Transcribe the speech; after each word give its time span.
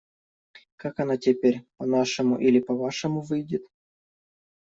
Как 0.77 0.97
оно 0.99 1.15
теперь: 1.15 1.63
по-нашему 1.77 2.39
или 2.39 2.59
по-вашему 2.59 3.21
выйдет? 3.21 3.61